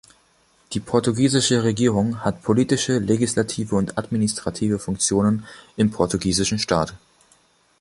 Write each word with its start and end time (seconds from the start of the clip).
Die 0.73 0.79
portugiesische 0.79 1.63
Regierung 1.63 2.21
hat 2.23 2.41
politische, 2.41 2.97
legislative 2.97 3.75
und 3.75 3.99
administrative 3.99 4.79
Funktionen 4.79 5.45
im 5.77 5.91
portugiesischen 5.91 6.57
Staat. 6.57 6.95